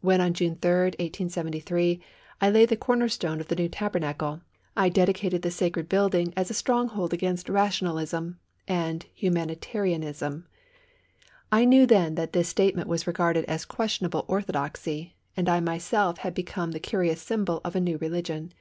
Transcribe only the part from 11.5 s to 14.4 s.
I knew then that this statement was regarded as questionable